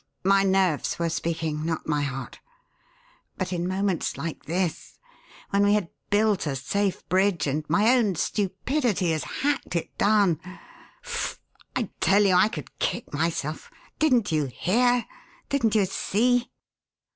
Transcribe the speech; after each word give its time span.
My 0.25 0.41
nerves 0.41 0.97
were 0.97 1.09
speaking, 1.09 1.63
not 1.63 1.85
my 1.87 2.01
heart. 2.01 2.39
But 3.37 3.53
in 3.53 3.67
moments 3.67 4.17
like 4.17 4.45
this 4.45 4.97
when 5.51 5.63
we 5.63 5.75
had 5.75 5.89
built 6.09 6.47
a 6.47 6.55
safe 6.55 7.07
bridge, 7.07 7.45
and 7.45 7.63
my 7.69 7.95
own 7.95 8.15
stupidity 8.15 9.11
has 9.11 9.23
hacked 9.23 9.75
it 9.75 9.95
down 9.99 10.39
Faugh! 11.03 11.37
I 11.75 11.89
tell 11.99 12.23
you 12.23 12.33
I 12.33 12.47
could 12.47 12.79
kick 12.79 13.13
myself. 13.13 13.69
Didn't 13.99 14.31
you 14.31 14.45
hear? 14.45 15.05
Didn't 15.49 15.75
you 15.75 15.85
see?" 15.85 16.49